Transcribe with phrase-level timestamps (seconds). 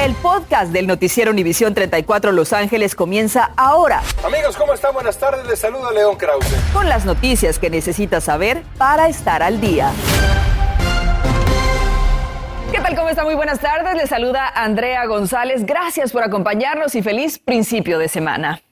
[0.00, 4.00] El podcast del noticiero Univisión 34 Los Ángeles comienza ahora.
[4.24, 4.94] Amigos, ¿cómo están?
[4.94, 5.46] Buenas tardes.
[5.46, 6.46] Les saluda León Krause.
[6.72, 9.92] Con las noticias que necesitas saber para estar al día.
[12.72, 12.96] ¿Qué tal?
[12.96, 13.24] ¿Cómo está?
[13.24, 13.94] Muy buenas tardes.
[13.94, 15.66] Les saluda Andrea González.
[15.66, 18.62] Gracias por acompañarnos y feliz principio de semana.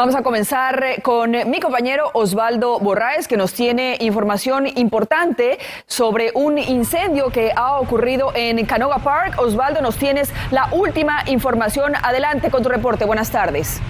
[0.00, 6.30] Vamos a comenzar eh, con mi compañero Osvaldo Borraes, que nos tiene información importante sobre
[6.32, 9.38] un incendio que ha ocurrido en Canoga Park.
[9.38, 11.92] Osvaldo, nos tienes la última información.
[12.02, 13.04] Adelante con tu reporte.
[13.04, 13.82] Buenas tardes.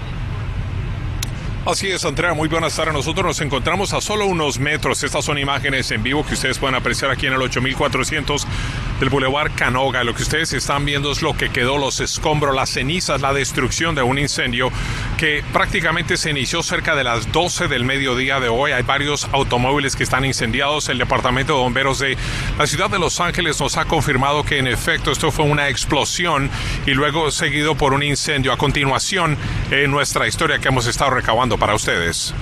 [1.63, 2.91] Así es, Andrea, muy buenas tardes.
[2.91, 5.03] Nosotros nos encontramos a solo unos metros.
[5.03, 8.47] Estas son imágenes en vivo que ustedes pueden apreciar aquí en el 8400
[8.99, 10.03] del Boulevard Canoga.
[10.03, 13.93] Lo que ustedes están viendo es lo que quedó, los escombros, las cenizas, la destrucción
[13.93, 14.71] de un incendio
[15.21, 18.71] que prácticamente se inició cerca de las 12 del mediodía de hoy.
[18.71, 20.89] Hay varios automóviles que están incendiados.
[20.89, 22.17] El Departamento de Bomberos de
[22.57, 26.49] la ciudad de Los Ángeles nos ha confirmado que en efecto esto fue una explosión
[26.87, 28.51] y luego seguido por un incendio.
[28.51, 29.37] A continuación,
[29.69, 32.33] en nuestra historia que hemos estado recabando para ustedes.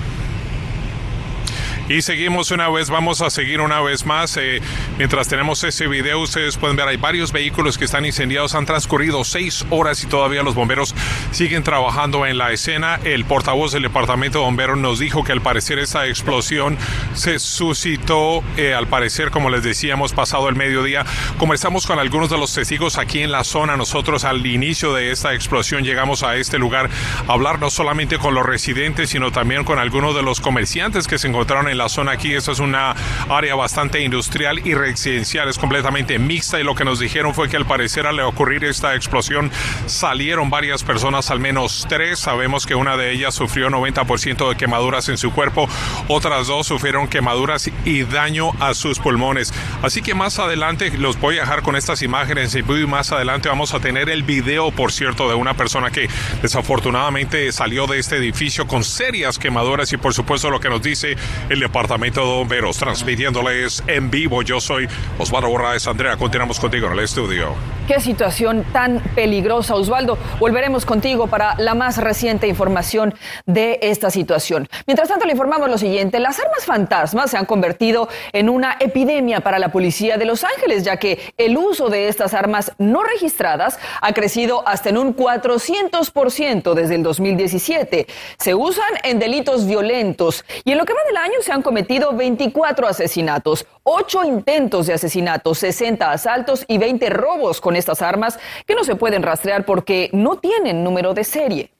[1.90, 4.36] Y seguimos una vez, vamos a seguir una vez más.
[4.36, 4.62] Eh,
[5.00, 8.54] mientras tenemos ese video, ustedes pueden ver, hay varios vehículos que están incendiados.
[8.54, 10.94] Han transcurrido seis horas y todavía los bomberos
[11.30, 13.00] siguen trabajando en la escena.
[13.02, 16.76] El portavoz del departamento de bomberos nos dijo que al parecer esta explosión
[17.14, 21.06] se suscitó, eh, al parecer, como les decíamos, pasado el mediodía.
[21.38, 23.78] Conversamos con algunos de los testigos aquí en la zona.
[23.78, 26.90] Nosotros al inicio de esta explosión llegamos a este lugar
[27.26, 31.16] a hablar no solamente con los residentes, sino también con algunos de los comerciantes que
[31.16, 32.34] se encontraron en la zona aquí.
[32.34, 32.94] Esta es una
[33.30, 37.56] área bastante industrial y residencial, es completamente mixta y lo que nos dijeron fue que
[37.56, 39.50] al parecer al ocurrir esta explosión
[39.86, 42.18] salieron varias personas, al menos tres.
[42.18, 45.68] Sabemos que una de ellas sufrió 90% de quemaduras en su cuerpo,
[46.08, 49.52] otras dos sufrieron quemaduras y daño a sus pulmones.
[49.82, 53.74] Así que más adelante los voy a dejar con estas imágenes y más adelante vamos
[53.74, 56.08] a tener el video, por cierto, de una persona que
[56.42, 61.16] desafortunadamente salió de este edificio con serias quemaduras y por supuesto lo que nos dice
[61.48, 64.42] el Departamento de Bomberos, transmitiéndoles en vivo.
[64.42, 64.79] Yo soy
[65.18, 65.86] Osvaldo Borraes.
[65.86, 67.54] Andrea, continuamos contigo en el estudio.
[67.90, 70.16] Qué situación tan peligrosa, Osvaldo.
[70.38, 73.14] Volveremos contigo para la más reciente información
[73.46, 74.68] de esta situación.
[74.86, 76.20] Mientras tanto, le informamos lo siguiente.
[76.20, 80.84] Las armas fantasmas se han convertido en una epidemia para la policía de Los Ángeles,
[80.84, 86.74] ya que el uso de estas armas no registradas ha crecido hasta en un 400%
[86.74, 88.06] desde el 2017.
[88.38, 92.12] Se usan en delitos violentos y en lo que va del año se han cometido
[92.12, 98.74] 24 asesinatos, 8 intentos de asesinatos, 60 asaltos y 20 robos con estas armas que
[98.74, 101.70] no se pueden rastrear porque no tienen número de serie.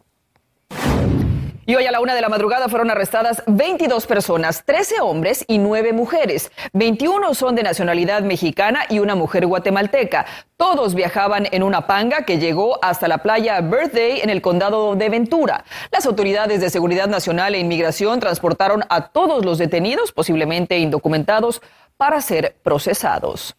[1.71, 5.59] Y hoy a la una de la madrugada fueron arrestadas 22 personas, 13 hombres y
[5.59, 6.51] 9 mujeres.
[6.73, 10.27] 21 son de nacionalidad mexicana y una mujer guatemalteca.
[10.57, 15.11] Todos viajaban en una panga que llegó hasta la playa Birthday en el condado de
[15.11, 15.65] Ventura.
[15.93, 21.63] Las autoridades de Seguridad Nacional e Inmigración transportaron a todos los detenidos, posiblemente indocumentados,
[22.01, 23.55] para ser procesados.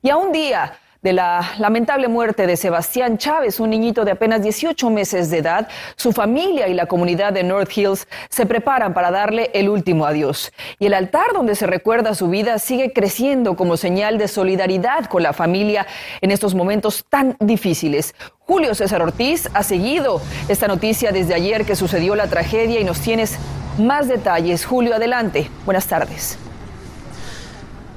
[0.00, 4.40] Y a un día de la lamentable muerte de Sebastián Chávez, un niñito de apenas
[4.40, 9.10] 18 meses de edad, su familia y la comunidad de North Hills se preparan para
[9.10, 10.54] darle el último adiós.
[10.78, 15.22] Y el altar donde se recuerda su vida sigue creciendo como señal de solidaridad con
[15.22, 15.86] la familia
[16.22, 18.14] en estos momentos tan difíciles.
[18.38, 23.00] Julio César Ortiz ha seguido esta noticia desde ayer que sucedió la tragedia y nos
[23.02, 23.36] tienes
[23.76, 24.64] más detalles.
[24.64, 25.50] Julio, adelante.
[25.66, 26.38] Buenas tardes.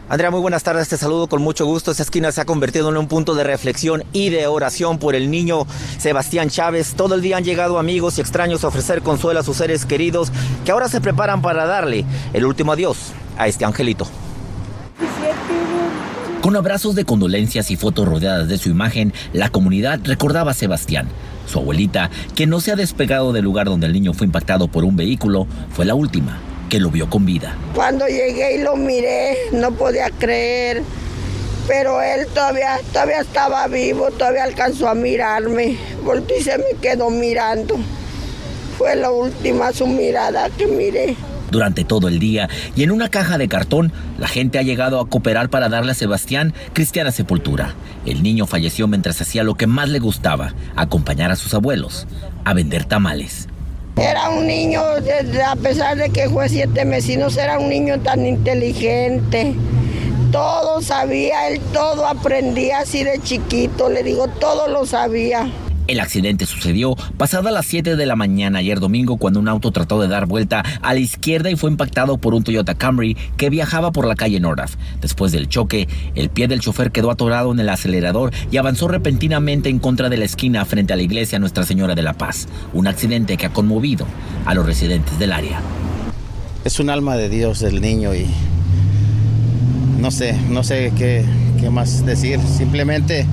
[0.08, 1.90] Andrea, muy buenas tardes, te saludo con mucho gusto.
[1.90, 5.32] Esta esquina se ha convertido en un punto de reflexión y de oración por el
[5.32, 5.66] niño
[5.98, 6.94] Sebastián Chávez.
[6.94, 10.32] Todo el día han llegado amigos y extraños a ofrecer consuelo a sus seres queridos
[10.64, 14.08] que ahora se preparan para darle el último adiós a este angelito.
[16.42, 21.08] Con abrazos de condolencias y fotos rodeadas de su imagen, la comunidad recordaba a Sebastián.
[21.48, 24.84] Su abuelita, que no se ha despegado del lugar donde el niño fue impactado por
[24.84, 26.40] un vehículo, fue la última
[26.70, 27.56] que lo vio con vida.
[27.74, 30.84] Cuando llegué y lo miré, no podía creer,
[31.68, 37.10] pero él todavía, todavía estaba vivo, todavía alcanzó a mirarme, volteó y se me quedó
[37.10, 37.78] mirando.
[38.78, 41.16] Fue la última su mirada que miré.
[41.52, 45.08] Durante todo el día y en una caja de cartón, la gente ha llegado a
[45.08, 47.76] cooperar para darle a Sebastián cristiana sepultura.
[48.06, 52.08] El niño falleció mientras hacía lo que más le gustaba, acompañar a sus abuelos,
[52.44, 53.48] a vender tamales.
[53.98, 59.56] Era un niño, a pesar de que fue siete vecinos, era un niño tan inteligente.
[60.32, 65.50] Todo sabía, él todo aprendía así de chiquito, le digo, todo lo sabía.
[65.88, 70.02] El accidente sucedió pasada las 7 de la mañana ayer domingo cuando un auto trató
[70.02, 73.92] de dar vuelta a la izquierda y fue impactado por un Toyota Camry que viajaba
[73.92, 74.72] por la calle North.
[75.00, 79.70] Después del choque, el pie del chofer quedó atorado en el acelerador y avanzó repentinamente
[79.70, 82.48] en contra de la esquina frente a la iglesia Nuestra Señora de la Paz.
[82.74, 84.08] Un accidente que ha conmovido
[84.46, 85.62] a los residentes del área.
[86.64, 88.26] Es un alma de Dios el niño y
[90.00, 91.24] no sé, no sé qué,
[91.60, 92.40] qué más decir.
[92.40, 93.28] Simplemente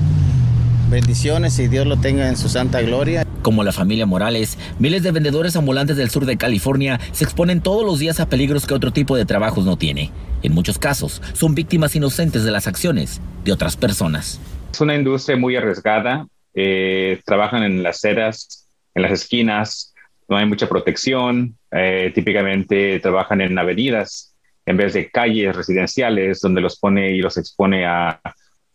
[0.93, 3.25] Bendiciones y Dios lo tenga en su santa gloria.
[3.41, 7.83] Como la familia Morales, miles de vendedores ambulantes del sur de California se exponen todos
[7.83, 10.11] los días a peligros que otro tipo de trabajos no tiene.
[10.43, 14.39] En muchos casos, son víctimas inocentes de las acciones de otras personas.
[14.71, 16.27] Es una industria muy arriesgada.
[16.53, 19.95] Eh, trabajan en las aceras, en las esquinas,
[20.29, 21.57] no hay mucha protección.
[21.71, 27.35] Eh, típicamente trabajan en avenidas en vez de calles residenciales donde los pone y los
[27.37, 28.21] expone a,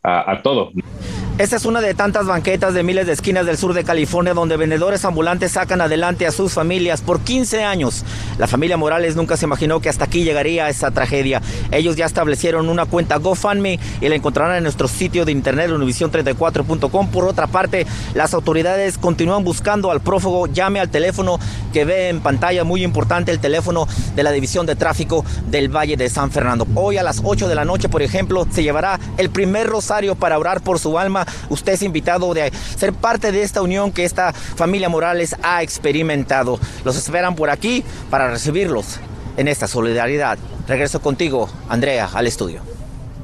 [0.03, 0.73] a, a todo.
[1.39, 4.57] Esta es una de tantas banquetas de miles de esquinas del sur de California donde
[4.57, 8.05] vendedores ambulantes sacan adelante a sus familias por 15 años.
[8.39, 11.41] La familia Morales nunca se imaginó que hasta aquí llegaría esta tragedia.
[11.71, 17.09] Ellos ya establecieron una cuenta GoFundMe y la encontrarán en nuestro sitio de internet univision34.com.
[17.13, 20.49] Por otra parte, las autoridades continúan buscando al prófugo.
[20.49, 21.39] Llame al teléfono
[21.73, 23.87] que ve en pantalla, muy importante, el teléfono
[24.17, 26.67] de la División de Tráfico del Valle de San Fernando.
[26.75, 30.37] Hoy a las 8 de la noche, por ejemplo, se llevará el primer rosario para
[30.37, 34.33] orar por su alma usted es invitado de ser parte de esta unión que esta
[34.33, 36.59] familia Morales ha experimentado.
[36.85, 38.99] Los esperan por aquí para recibirlos
[39.37, 40.39] en esta solidaridad.
[40.67, 42.61] Regreso contigo, Andrea, al estudio.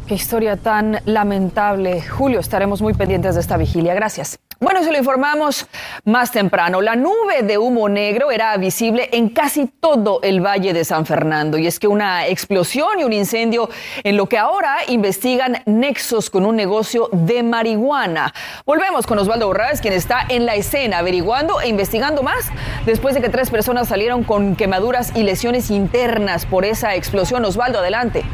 [0.06, 2.02] Qué historia tan lamentable.
[2.02, 3.94] Julio, estaremos muy pendientes de esta vigilia.
[3.94, 4.38] Gracias.
[4.64, 5.66] Bueno, se lo informamos
[6.06, 6.80] más temprano.
[6.80, 11.58] La nube de humo negro era visible en casi todo el Valle de San Fernando.
[11.58, 13.68] Y es que una explosión y un incendio
[14.02, 18.32] en lo que ahora investigan nexos con un negocio de marihuana.
[18.64, 22.50] Volvemos con Osvaldo Borrás, quien está en la escena averiguando e investigando más
[22.86, 27.44] después de que tres personas salieron con quemaduras y lesiones internas por esa explosión.
[27.44, 28.24] Osvaldo, adelante.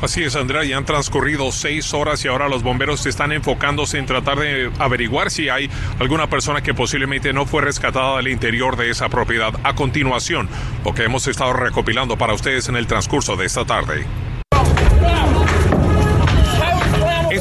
[0.00, 4.06] Así es, Andrea, ya han transcurrido seis horas y ahora los bomberos están enfocándose en
[4.06, 5.68] tratar de averiguar si hay
[5.98, 9.52] alguna persona que posiblemente no fue rescatada del interior de esa propiedad.
[9.64, 10.48] A continuación,
[10.84, 14.06] lo que hemos estado recopilando para ustedes en el transcurso de esta tarde.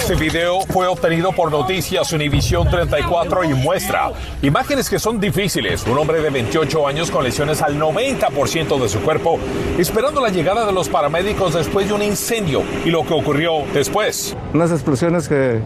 [0.10, 5.86] Este video fue obtenido por Noticias Univisión 34 y muestra imágenes que son difíciles.
[5.86, 9.38] Un hombre de 28 años con lesiones al 90% de su cuerpo,
[9.78, 14.38] esperando la llegada de los paramédicos después de un incendio y lo que ocurrió después.
[14.54, 15.60] Unas explosiones que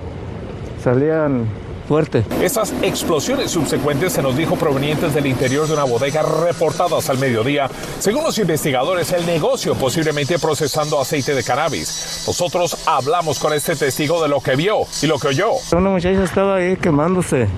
[0.83, 1.45] salían
[1.91, 2.23] fuerte.
[2.41, 7.69] Estas explosiones subsecuentes se nos dijo provenientes del interior de una bodega reportadas al mediodía.
[7.99, 12.23] Según los investigadores, el negocio posiblemente procesando aceite de cannabis.
[12.25, 15.49] Nosotros hablamos con este testigo de lo que vio y lo que oyó.
[15.73, 17.49] Una muchacha estaba ahí quemándose.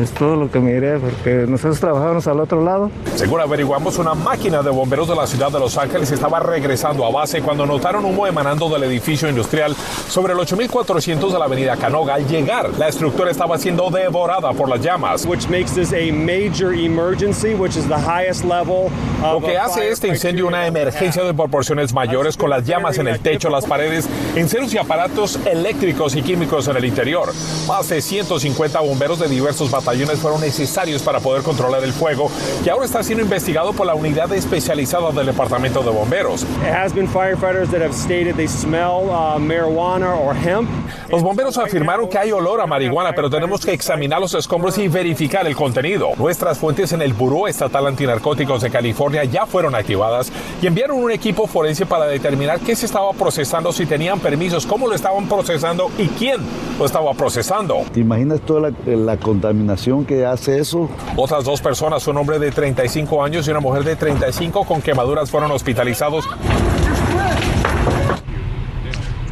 [0.00, 2.90] Es todo lo que miré, porque nosotros trabajábamos al otro lado.
[3.14, 7.10] Según averiguamos, una máquina de bomberos de la ciudad de Los Ángeles estaba regresando a
[7.10, 9.76] base cuando notaron humo emanando del edificio industrial
[10.08, 12.14] sobre el 8400 de la avenida Canoga.
[12.14, 15.26] Al llegar, la estructura estaba siendo devorada por las llamas.
[15.26, 18.90] Which makes this a major emergency, which is the highest level
[19.22, 23.20] Lo que hace este incendio una emergencia de proporciones mayores con las llamas en el
[23.20, 27.32] techo, las paredes, enceros y aparatos eléctricos y químicos en el interior.
[27.66, 32.30] Más de 150 bomberos de diversos batallones fueron necesarios para poder controlar el fuego,
[32.62, 36.42] que ahora está siendo investigado por la unidad especializada del Departamento de Bomberos.
[36.42, 40.68] It has been firefighters that have stated they smell uh, marijuana or hemp.
[41.10, 44.88] Los bomberos afirmaron que hay olor a marihuana, pero tenemos que examinar los escombros y
[44.88, 46.10] verificar el contenido.
[46.16, 51.10] Nuestras fuentes en el Buró Estatal Antinarcóticos de California ya fueron activadas y enviaron un
[51.10, 55.90] equipo forense para determinar qué se estaba procesando, si tenían permisos, cómo lo estaban procesando
[55.98, 56.40] y quién
[56.78, 57.82] lo estaba procesando.
[57.92, 59.63] ¿Te imaginas toda la, la contaminación
[60.06, 60.88] que hace eso?
[61.16, 65.30] Otras dos personas, un hombre de 35 años y una mujer de 35 con quemaduras,
[65.30, 66.24] fueron hospitalizados.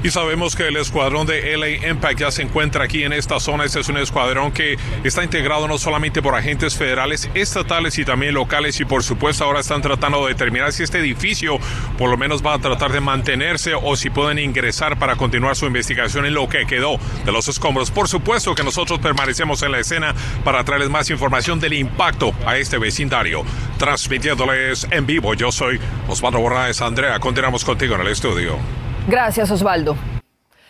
[0.05, 3.65] Y sabemos que el escuadrón de LA Impact ya se encuentra aquí en esta zona.
[3.65, 8.35] Este es un escuadrón que está integrado no solamente por agentes federales, estatales y también
[8.35, 8.81] locales.
[8.81, 11.59] Y por supuesto ahora están tratando de determinar si este edificio
[11.99, 15.67] por lo menos va a tratar de mantenerse o si pueden ingresar para continuar su
[15.67, 17.93] investigación en lo que quedó de los escombros.
[17.93, 22.57] Por supuesto que nosotros permanecemos en la escena para traerles más información del impacto a
[22.57, 23.45] este vecindario.
[23.79, 25.79] Transmitiéndoles en vivo, yo soy
[26.09, 27.21] Osvaldo Borraes Andrea.
[27.21, 28.82] Continuamos contigo en el estudio.
[29.09, 29.97] Gracias, Osvaldo.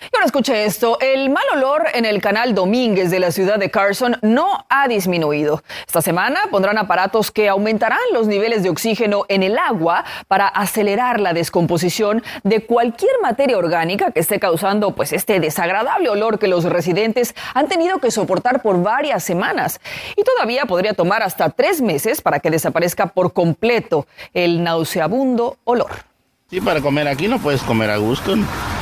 [0.01, 3.71] Y ahora escuche esto, el mal olor en el canal Domínguez de la ciudad de
[3.71, 5.63] Carson no ha disminuido.
[5.87, 11.21] Esta semana pondrán aparatos que aumentarán los niveles de oxígeno en el agua para acelerar
[11.21, 16.65] la descomposición de cualquier materia orgánica que esté causando pues este desagradable olor que los
[16.65, 19.81] residentes han tenido que soportar por varias semanas.
[20.17, 26.12] Y todavía podría tomar hasta tres meses para que desaparezca por completo el nauseabundo olor.
[26.53, 28.35] Sí, para comer aquí no puedes comer a gusto.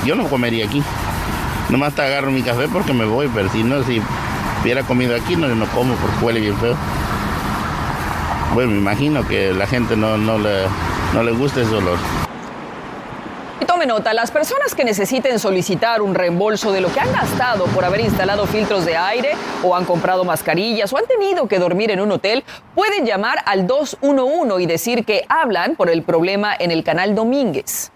[0.05, 0.83] Yo no comería aquí.
[1.69, 4.03] Nomás te agarro mi café porque me voy, pero si no, si
[4.61, 6.75] hubiera comido aquí, no, no como porque huele bien feo.
[8.55, 10.65] Bueno, me imagino que la gente no, no, le,
[11.15, 11.97] no le gusta ese olor.
[13.87, 18.01] Nota, las personas que necesiten solicitar un reembolso de lo que han gastado por haber
[18.01, 19.33] instalado filtros de aire
[19.63, 22.45] o han comprado mascarillas o han tenido que dormir en un hotel,
[22.75, 27.91] pueden llamar al 211 y decir que hablan por el problema en el canal Domínguez.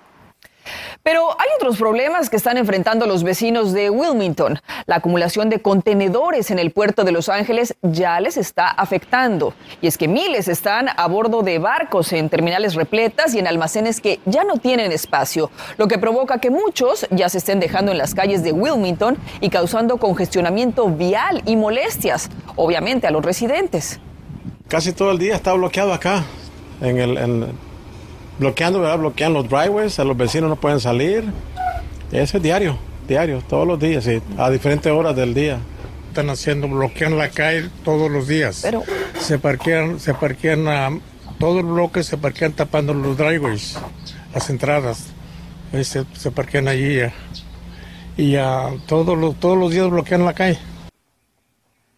[1.04, 4.58] Pero hay otros problemas que están enfrentando los vecinos de Wilmington.
[4.86, 9.52] La acumulación de contenedores en el puerto de Los Ángeles ya les está afectando.
[9.82, 14.00] Y es que miles están a bordo de barcos en terminales repletas y en almacenes
[14.00, 17.98] que ya no tienen espacio, lo que provoca que muchos ya se estén dejando en
[17.98, 24.00] las calles de Wilmington y causando congestionamiento vial y molestias, obviamente a los residentes.
[24.68, 26.24] Casi todo el día está bloqueado acá,
[26.80, 27.48] en el,
[28.38, 28.98] bloqueando, ¿verdad?
[28.98, 31.24] Bloquean los driveways, los vecinos no pueden salir.
[32.12, 35.58] Eso es diario, diario, todos los días, a diferentes horas del día.
[36.08, 38.60] Están haciendo, bloquean la calle todos los días.
[38.62, 38.82] Pero...
[39.18, 40.90] Se parquean, se parquean a,
[41.38, 43.76] todo el bloque, se parquean tapando los driveways,
[44.32, 45.06] las entradas.
[45.72, 47.00] Se, se parquean allí
[48.16, 48.36] y
[48.86, 50.58] todos, los, todos los días bloquean la calle.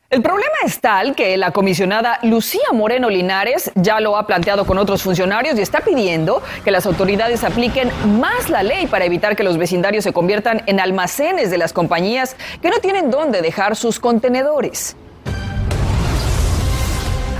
[0.08, 4.78] El problema es tal que la comisionada Lucía Moreno Linares ya lo ha planteado con
[4.78, 9.42] otros funcionarios y está pidiendo que las autoridades apliquen más la ley para evitar que
[9.42, 13.98] los vecindarios se conviertan en almacenes de las compañías que no tienen dónde dejar sus
[13.98, 14.94] contenedores.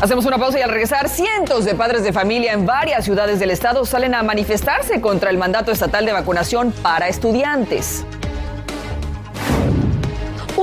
[0.01, 3.53] Hacemos una pausa y al regresar, cientos de padres de familia en varias ciudades del
[3.53, 8.05] estado salen a manifestarse contra el mandato estatal de vacunación para estudiantes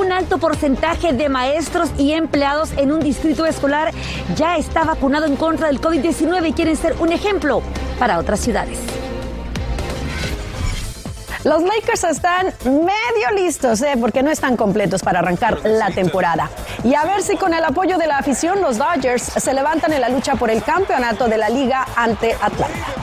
[0.03, 3.91] un alto porcentaje de maestros y empleados en un distrito escolar
[4.35, 7.61] ya está vacunado en contra del COVID-19 y quieren ser un ejemplo
[7.99, 8.79] para otras ciudades.
[11.45, 13.93] Los Lakers están medio listos, ¿eh?
[13.99, 16.49] porque no están completos para arrancar la temporada.
[16.83, 20.01] Y a ver si con el apoyo de la afición los Dodgers se levantan en
[20.01, 23.02] la lucha por el campeonato de la liga ante Atlanta.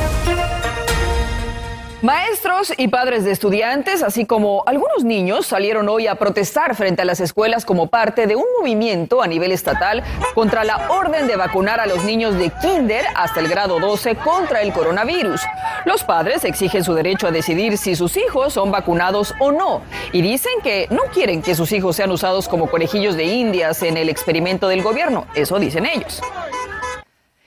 [2.01, 7.05] Maestros y padres de estudiantes, así como algunos niños, salieron hoy a protestar frente a
[7.05, 10.01] las escuelas como parte de un movimiento a nivel estatal
[10.33, 14.63] contra la orden de vacunar a los niños de kinder hasta el grado 12 contra
[14.63, 15.41] el coronavirus.
[15.85, 20.23] Los padres exigen su derecho a decidir si sus hijos son vacunados o no y
[20.23, 24.09] dicen que no quieren que sus hijos sean usados como conejillos de indias en el
[24.09, 25.27] experimento del gobierno.
[25.35, 26.19] Eso dicen ellos.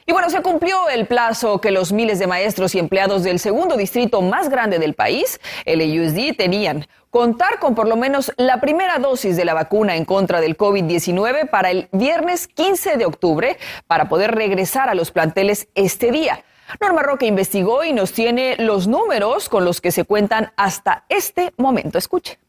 [0.07, 3.77] Y bueno, se cumplió el plazo que los miles de maestros y empleados del segundo
[3.77, 6.87] distrito más grande del país, el USD, tenían.
[7.09, 11.49] Contar con por lo menos la primera dosis de la vacuna en contra del COVID-19
[11.49, 13.57] para el viernes 15 de octubre
[13.87, 16.45] para poder regresar a los planteles este día.
[16.81, 21.55] Norma Roque investigó y nos tiene los números con los que se cuentan hasta este
[21.57, 21.97] momento.
[21.97, 22.44] Escuche.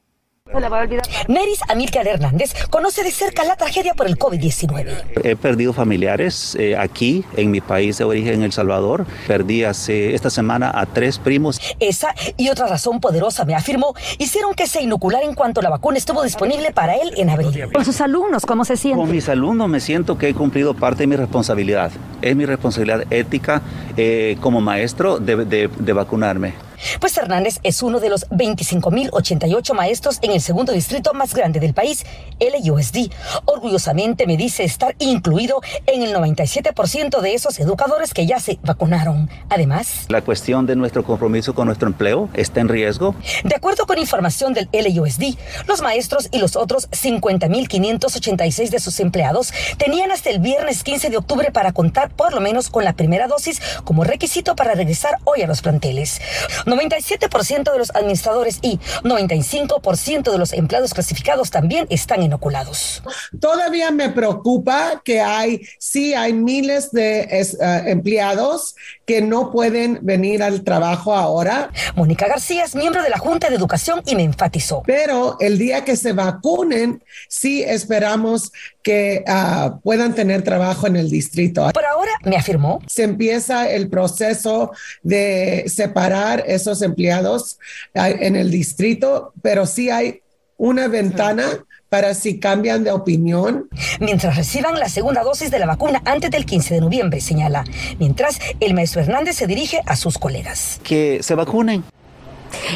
[1.27, 5.23] Neris Amílcar Hernández conoce de cerca la tragedia por el COVID-19.
[5.23, 9.05] He perdido familiares eh, aquí en mi país de origen, El Salvador.
[9.27, 11.59] Perdí hace esta semana a tres primos.
[11.79, 15.97] Esa y otra razón poderosa, me afirmó, hicieron que se inoculara en cuanto la vacuna
[15.97, 17.71] estuvo disponible para él en abril.
[17.73, 19.01] Con sus alumnos, ¿cómo se siente?
[19.01, 21.91] Con mis alumnos me siento que he cumplido parte de mi responsabilidad.
[22.21, 23.61] Es mi responsabilidad ética
[23.97, 26.53] eh, como maestro de vacunarme.
[27.00, 31.74] Pues Hernández es uno de los 25.088 maestros en el segundo distrito más grande del
[31.74, 32.05] país,
[32.39, 33.12] LUSD.
[33.46, 39.29] Orgullosamente me dice estar incluido en el 97% de esos educadores que ya se vacunaron.
[39.50, 43.15] Además, la cuestión de nuestro compromiso con nuestro empleo está en riesgo.
[43.44, 49.53] De acuerdo con información del LUSD, los maestros y los otros 50.586 de sus empleados
[49.77, 53.27] tenían hasta el viernes 15 de octubre para contar por lo menos con la primera
[53.27, 56.22] dosis como requisito para regresar hoy a los planteles.
[56.65, 63.01] 97% de los administradores y 95% de los empleados clasificados también están inoculados.
[63.39, 70.43] Todavía me preocupa que hay, sí, hay miles de eh, empleados que no pueden venir
[70.43, 71.71] al trabajo ahora.
[71.95, 74.83] Mónica García es miembro de la Junta de Educación y me enfatizó.
[74.85, 81.09] Pero el día que se vacunen, sí esperamos que uh, puedan tener trabajo en el
[81.09, 81.69] distrito.
[81.74, 82.81] Por ahora, me afirmó.
[82.88, 84.71] Se empieza el proceso
[85.03, 87.57] de separar esos empleados
[87.95, 90.21] uh, en el distrito, pero sí hay
[90.57, 91.43] una ventana
[91.89, 93.69] para si cambian de opinión.
[94.00, 97.63] Mientras reciban la segunda dosis de la vacuna antes del 15 de noviembre, señala.
[98.00, 100.79] Mientras el maestro Hernández se dirige a sus colegas.
[100.83, 101.83] Que se vacunen.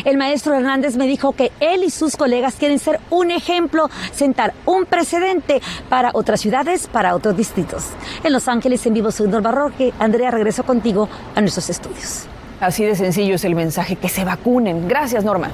[0.05, 4.53] El maestro Hernández me dijo que él y sus colegas quieren ser un ejemplo, sentar
[4.65, 7.85] un precedente para otras ciudades, para otros distritos.
[8.23, 9.93] En Los Ángeles, en vivo, soy Norma Roque.
[9.99, 12.25] Andrea, regreso contigo a nuestros estudios.
[12.59, 14.87] Así de sencillo es el mensaje, que se vacunen.
[14.87, 15.49] Gracias, Norma.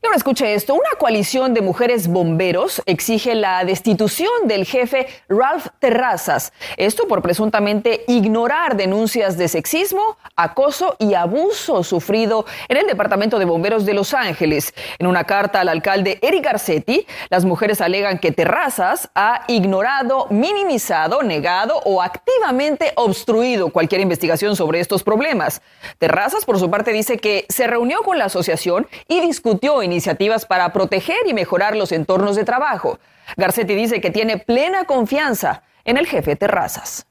[0.00, 5.66] Y ahora escuche esto, una coalición de mujeres bomberos exige la destitución del jefe Ralph
[5.80, 13.40] Terrazas, esto por presuntamente ignorar denuncias de sexismo, acoso y abuso sufrido en el Departamento
[13.40, 14.72] de Bomberos de Los Ángeles.
[15.00, 21.24] En una carta al alcalde Eric Garcetti, las mujeres alegan que Terrazas ha ignorado, minimizado,
[21.24, 25.60] negado o activamente obstruido cualquier investigación sobre estos problemas.
[25.98, 30.72] Terrazas, por su parte, dice que se reunió con la asociación y discutió iniciativas para
[30.72, 32.98] proteger y mejorar los entornos de trabajo.
[33.36, 37.06] Garcetti dice que tiene plena confianza en el jefe Terrazas.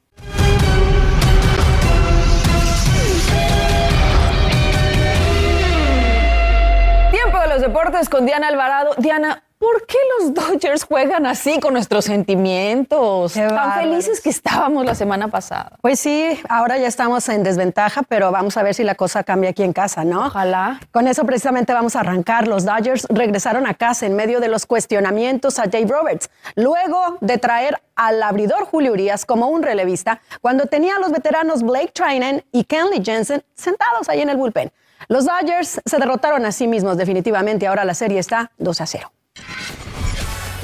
[7.12, 8.96] Tiempo de los deportes con Diana Alvarado.
[8.98, 13.34] Diana, ¿Por qué los Dodgers juegan así con nuestros sentimientos?
[13.34, 15.74] Qué Tan felices que estábamos la semana pasada.
[15.82, 19.50] Pues sí, ahora ya estamos en desventaja, pero vamos a ver si la cosa cambia
[19.50, 20.28] aquí en casa, ¿no?
[20.28, 20.80] Ojalá.
[20.92, 22.48] Con eso precisamente vamos a arrancar.
[22.48, 27.38] Los Dodgers regresaron a casa en medio de los cuestionamientos a Dave Roberts, luego de
[27.38, 32.42] traer al abridor Julio Urias como un relevista, cuando tenía a los veteranos Blake Trinan
[32.54, 34.72] y Kenley Jensen sentados ahí en el bullpen.
[35.10, 37.68] Los Dodgers se derrotaron a sí mismos definitivamente.
[37.68, 39.12] Ahora la serie está 2 a 0.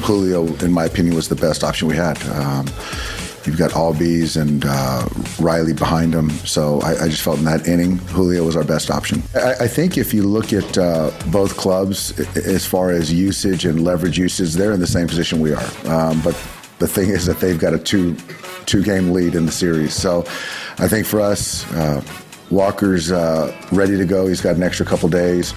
[0.03, 2.21] Julio, in my opinion, was the best option we had.
[2.23, 2.67] Um,
[3.45, 5.07] you've got Albies and uh,
[5.39, 8.91] Riley behind him, so I, I, just felt in that inning, Julio was our best
[8.91, 9.23] option.
[9.35, 13.83] I, I think if you look at uh, both clubs as far as usage and
[13.83, 15.87] leverage usage, they're in the same position we are.
[15.87, 16.35] Um, but
[16.79, 18.15] the thing is that they've got a two
[18.65, 19.93] two game lead in the series.
[19.93, 20.21] So
[20.79, 22.01] I think for us, uh,
[22.49, 24.27] Walker's uh, ready to go.
[24.27, 25.53] He's got an extra couple days.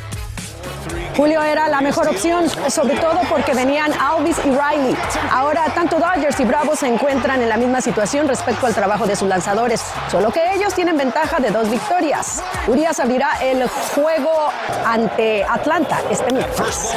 [1.17, 4.95] Julio era la mejor opción, sobre todo porque venían Alvis y Riley.
[5.31, 9.17] Ahora, tanto Dodgers y Bravos se encuentran en la misma situación respecto al trabajo de
[9.17, 12.43] sus lanzadores, solo que ellos tienen ventaja de dos victorias.
[12.67, 14.51] Urias abrirá el juego
[14.85, 16.95] ante Atlanta este miércoles.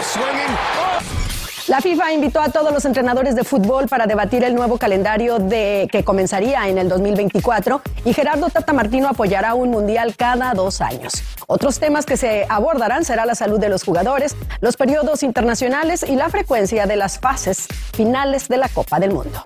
[1.69, 5.87] La FIFA invitó a todos los entrenadores de fútbol para debatir el nuevo calendario de,
[5.91, 11.13] que comenzaría en el 2024 y Gerardo Tata Martino apoyará un mundial cada dos años.
[11.45, 16.15] Otros temas que se abordarán será la salud de los jugadores, los periodos internacionales y
[16.15, 19.43] la frecuencia de las fases finales de la Copa del Mundo.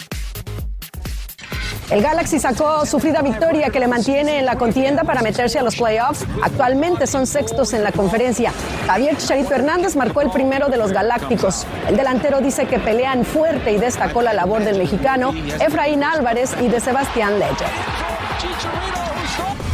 [1.94, 5.76] El Galaxy sacó sufrida victoria que le mantiene en la contienda para meterse a los
[5.76, 6.26] playoffs.
[6.42, 8.52] Actualmente son sextos en la conferencia.
[8.88, 11.68] Javier Chicharito Hernández marcó el primero de los Galácticos.
[11.88, 16.68] El delantero dice que pelean fuerte y destacó la labor del mexicano Efraín Álvarez y
[16.68, 17.68] de Sebastián Ledger.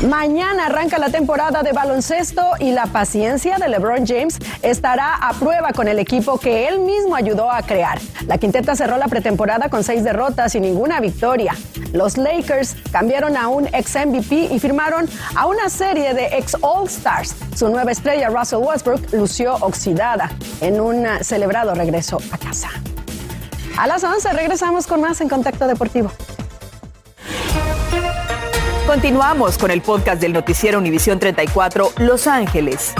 [0.07, 5.73] Mañana arranca la temporada de baloncesto y la paciencia de LeBron James estará a prueba
[5.73, 7.99] con el equipo que él mismo ayudó a crear.
[8.25, 11.53] La quinteta cerró la pretemporada con seis derrotas y ninguna victoria.
[11.91, 16.87] Los Lakers cambiaron a un ex MVP y firmaron a una serie de ex All
[16.87, 17.35] Stars.
[17.53, 20.31] Su nueva estrella, Russell Westbrook, lució oxidada
[20.61, 22.69] en un celebrado regreso a casa.
[23.77, 26.09] A las 11 regresamos con más en Contacto Deportivo.
[28.89, 32.95] Continuamos con el podcast del noticiero Univisión 34 Los Ángeles.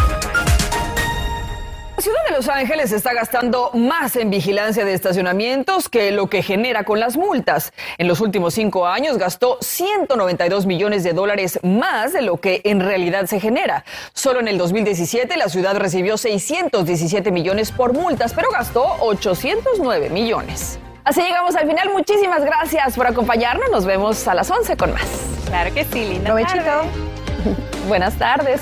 [1.95, 6.43] La ciudad de Los Ángeles está gastando más en vigilancia de estacionamientos que lo que
[6.43, 7.73] genera con las multas.
[7.97, 12.82] En los últimos cinco años gastó 192 millones de dólares más de lo que en
[12.82, 13.84] realidad se genera.
[14.13, 20.78] Solo en el 2017 la ciudad recibió 617 millones por multas, pero gastó 809 millones.
[21.09, 21.89] Así llegamos al final.
[21.91, 23.71] Muchísimas gracias por acompañarnos.
[23.71, 25.07] Nos vemos a las 11 con más.
[25.47, 26.25] Claro que sí, linda.
[26.25, 26.83] Provechito.
[27.87, 28.61] Buenas tardes.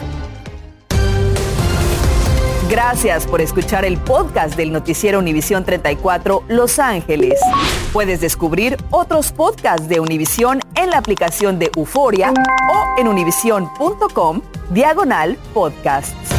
[2.69, 7.37] Gracias por escuchar el podcast del noticiero Univisión 34 Los Ángeles.
[7.91, 15.37] Puedes descubrir otros podcasts de Univisión en la aplicación de Euforia o en univision.com diagonal
[15.53, 16.36] podcasts.